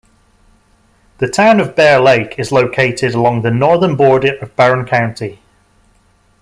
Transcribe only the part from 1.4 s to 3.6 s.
of Bear Lake is located along the